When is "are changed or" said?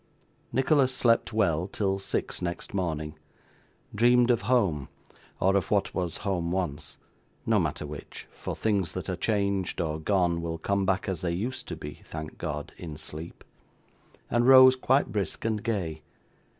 9.11-9.99